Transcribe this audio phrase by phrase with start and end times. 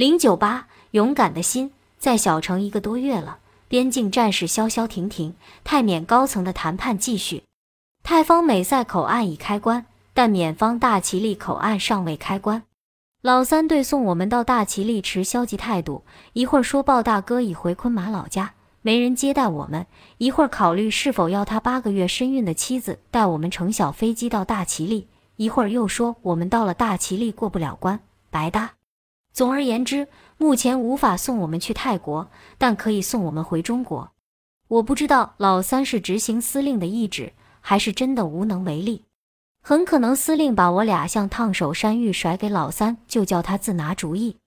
[0.00, 3.36] 零九八，勇敢的心，在小城一个多月了，
[3.68, 7.42] 边境战事消消停停，泰缅高层的谈判继续。
[8.02, 9.84] 泰方美塞口岸已开关，
[10.14, 12.62] 但缅方大其力口岸尚未开关。
[13.20, 19.84] 老三对送我们到大其力持消极态度，一会儿说鲍大哥已回昆马老家，没人接待我们；
[20.16, 28.70] 一会儿考虑是否要他八个月身孕的妻子带我们乘小飞机到大其力；一会儿又说我们到了大其力过不了关，白搭。
[29.32, 30.08] 总而言之，
[30.38, 34.10] 目前无法送我们去泰国，但可以送我们回中国。
[34.68, 39.04] 我不知道老三是执行司令的意志，还是真的无能为力。
[39.62, 44.38] 很可能司令把我俩像烫手山芋甩给老三，就叫他自拿主意。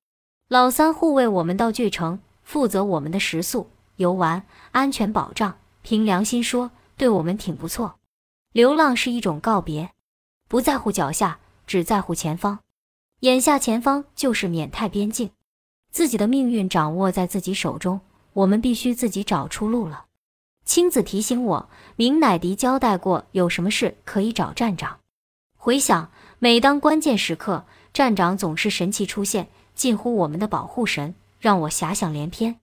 [0.49, 5.55] 老三护卫我们到巨城，负责我们的食宿、游玩、安全保障。
[5.84, 7.95] 凭良心说，对我们挺不错。
[8.54, 9.91] 流浪是一种告别，
[10.48, 12.59] 不在乎脚下，只在乎前方。
[13.23, 15.30] 眼下前方就是缅泰边境，
[15.91, 18.02] 自己的命运掌握在自己手中，
[18.34, 20.07] 我们必须自己找出路了。
[20.65, 24.99] 青子提醒我，明乃迪交代过，有什么事可以找站长。
[25.55, 32.60] 回想，每当关键时刻，站长总是神奇出现，近乎我们的保护神，让我遐想连篇。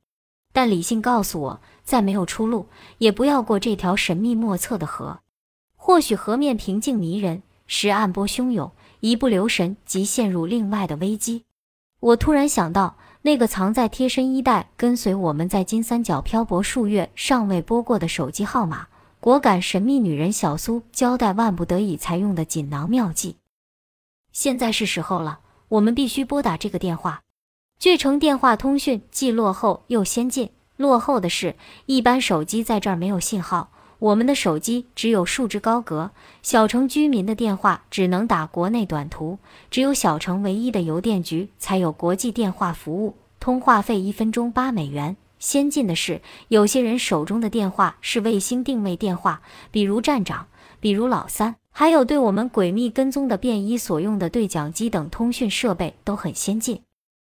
[0.52, 2.66] 但理性告诉我，再没有出路，
[2.98, 5.20] 也不要过这条神秘莫测的河。
[5.74, 11.44] 或许河面平静迷人，时暗波汹涌，一不留神即陷入另外的危机。
[12.00, 18.86] 我突然想到，那个藏在贴身衣袋、跟随我们在金三角漂泊数月、尚未拨过的手机号码。
[19.22, 23.36] 果敢神秘女人小苏交代万不得已才用的锦囊妙计，
[24.32, 27.22] 现在是时候了，我们必须拨打这个电话。
[27.78, 36.10] 巨城电话通讯既落后又先进，落后的是，一般手机在这儿没有信号，我们的手机只有数值高格。
[36.42, 39.38] 小城居民的电话只能打国内短途，
[39.70, 45.16] 只有小城唯一的邮电局才有国际电话服务，通话费一分钟八美元。
[45.38, 50.46] 先进的是，有些人手中的电话是卫星定位电话，比如站长，
[50.80, 56.82] 比如老三，还有对我们诡秘跟踪的便衣所用的对讲机等通讯设备都很先进。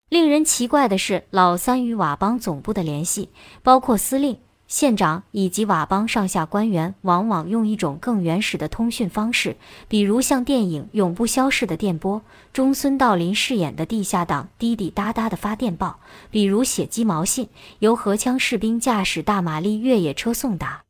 [0.09, 3.29] 令人奇怪的是，老三与佤邦总部的联系，
[3.61, 4.37] 包括司令。
[4.69, 9.57] 县长以及佤邦上下官员往往用一种更原始的通讯方式，
[9.87, 12.19] 比如像电影《永不消逝的电波》
[12.53, 20.83] 中孙道临饰演的地下党滴滴答答的发电报，比如写鸡毛信，由荷枪士兵驾驶大马力越野车送达。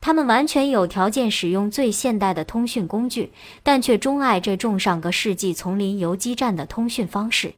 [0.00, 3.30] 他们完全有条件使用最现代的通讯工具，
[3.62, 7.52] 但却钟爱这种上个世纪丛林游击战的通讯方式。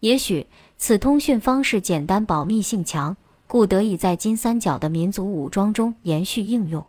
[0.00, 3.16] 也许此通讯方式简单，保密性强。
[3.54, 6.84] 故得以在金三角的民族武装中延续应用。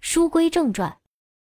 [0.00, 0.96] 书归正传，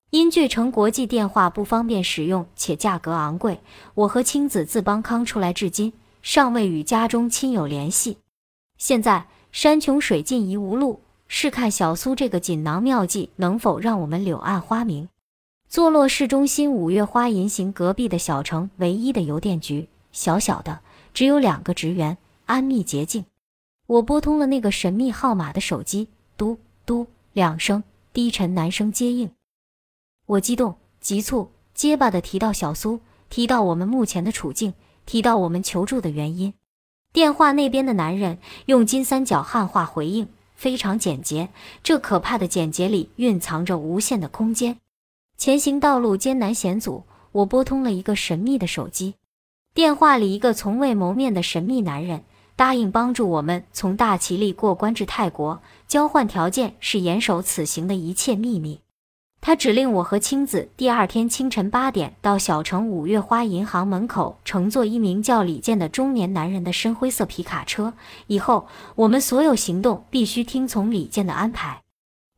[0.09, 3.59] 因巨城国际电话不方便使用，且价格昂贵，
[3.93, 5.91] 我和青子自邦康出来至今，
[6.21, 8.19] 尚未与家中亲友联系。
[8.77, 15.09] 现在山穷水尽疑无路，试看小苏这个锦囊妙计能否让我们柳暗花明。
[15.67, 20.79] 坐落市中心五月花银行隔壁的小城，唯一的邮电局，小小的，
[21.13, 23.25] 只有两个职员，安谧洁净。
[23.85, 26.07] 我拨通了那个神秘号码的手机，
[26.37, 27.83] 嘟嘟两声
[28.13, 29.29] 低沉男声接应。
[30.25, 34.73] 我激动、急促、结巴地提到小苏，提到我们目前的处境，
[35.05, 36.53] 提到我们求助的原因。
[37.11, 41.49] 电话那边的男人用金三角汉话回应，非常简洁。
[41.83, 44.77] 这可怕的简洁里蕴藏着无限的空间。
[45.37, 49.15] 前行道路艰难险阻，我拨通了一个神秘的手机，
[49.73, 52.23] 电话里一个从未谋面的神秘男人。
[52.55, 58.79] 答应帮助我们从大其力过关至泰国，交换条件是严守此行的一切秘密。
[59.41, 67.93] 他指令我和青子第二天清晨八点到小城五月花银行门口，乘坐一名叫李健的中年男人的深灰色皮卡车。
[68.27, 71.81] 以后我们所有行动必须听从李健的安排。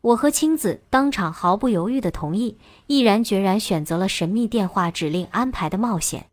[0.02, 6.28] 我和青子当场毫不犹豫地同意，毅然决然选择了神秘电话指令安排的冒险。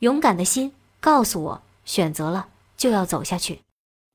[0.00, 2.48] 勇敢的心告诉我，选择了。
[2.78, 3.60] 就要走下去，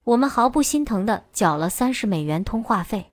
[0.06, 3.12] 我们毫不心疼地缴了三十美元通话费，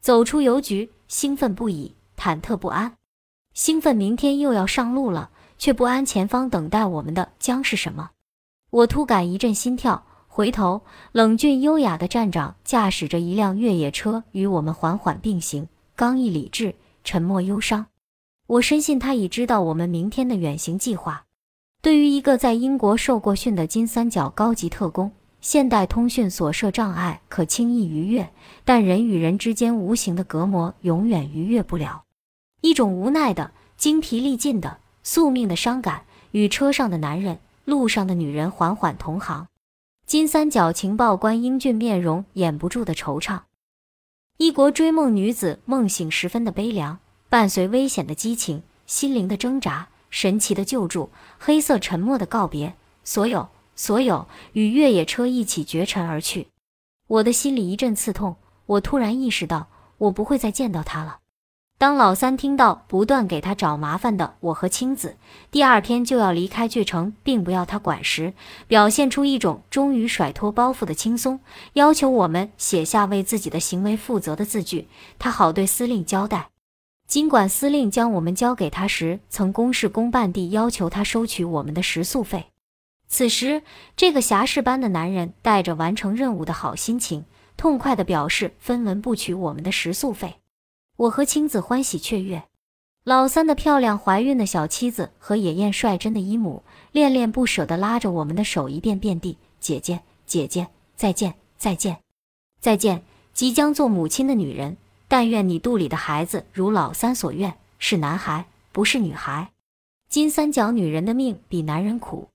[0.00, 2.96] 走出邮局，兴奋不已，忐忑不安。
[3.52, 8.10] 兴奋明天又要上路了，却不安前方等待我们的将是什么。
[8.70, 10.80] 我突感一阵心跳，回头，
[11.12, 16.74] 冷峻优雅的站长驾驶着一辆越野车与我们缓缓并行，刚毅理智，
[17.04, 17.86] 沉默忧伤。
[18.46, 21.25] 我深信他已知道我们明天的远行计划。
[21.86, 28.28] 对于一个在英国受过训的金三角高级特工，现代通讯所设障碍可轻易逾越，
[28.64, 32.02] 但人与人之间无形的隔膜永远逾越不了。
[32.60, 36.02] 一种无奈的、精疲力尽的、宿命的伤感，
[36.32, 39.46] 与车上的男人、路上的女人缓缓同行。
[40.04, 43.42] 金三角情报官英俊面容掩不住的惆怅。
[44.38, 46.98] 一国追梦女子梦醒十分的悲凉，
[47.28, 49.86] 伴随危险的激情、心灵的挣扎、
[50.16, 52.72] 神奇的救助、黑色沉默的告别，
[53.04, 56.48] 所有所有与越野车一起绝尘而去。
[57.06, 59.66] 我的心里一阵刺痛，我突然意识到，
[59.98, 61.18] 我不会再见到他了。
[61.76, 65.18] 当老三听到不断给他找麻烦的我和青子
[65.50, 68.32] 第二天就要离开巨城，并不要他管时，
[68.66, 71.40] 表现出一种终于甩脱包袱的轻松，
[71.74, 76.48] 要求我们写下为自己的行为负责的字句，他好对司令交代。
[77.06, 82.46] 尽管司令将我们交给他时，曾公事公办地要求他收取我们的食宿费，
[83.08, 83.62] 此时
[83.96, 87.24] 这个侠士般的男人带着完成任务的好心情，
[87.56, 90.36] 痛快地表示分文不取我们的食宿费。
[90.96, 92.42] 我和青子欢喜雀跃，
[93.04, 100.66] 老三的漂亮怀孕的小妻子和野艳率真的姨母恋恋不舍地拉着我们的手，一遍遍地：“姐姐，姐姐，
[100.96, 101.98] 再见，再见，
[102.60, 103.02] 再见！
[103.32, 109.50] 即将做母亲的女人，但愿你肚里的孩子如老三所愿，是男孩，不是女孩。
[110.08, 112.28] 金三角女人的命比男人苦。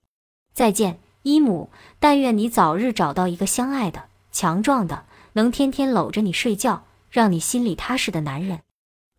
[0.52, 5.04] 再见，伊母，但愿你早日找到一个相爱的、强壮的，
[5.34, 8.60] 能天天搂着你睡觉。”让你心里踏实的男人，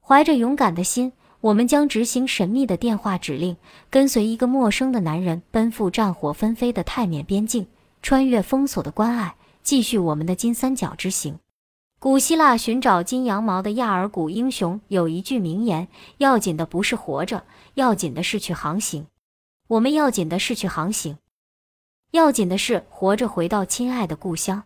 [0.02, 3.56] 怀着勇敢的心，我们将执行神秘的电话指令，
[3.92, 7.68] 跟随一个陌生的男人奔赴战火纷飞的泰缅边境，
[8.02, 11.38] 穿越封锁的关隘，继续我们的金三角之行。
[12.04, 17.46] 古希腊寻找金羊毛的亚尔古英雄有一句名言：要紧的不是活着，
[17.76, 19.08] 要紧的是去航行。
[19.70, 21.18] 我们要紧的是去航行，
[22.12, 24.66] 要紧的是活着回到亲爱的故乡。